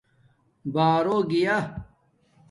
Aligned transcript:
بݳرݸ 0.73 1.17
گیݳ 1.29 1.57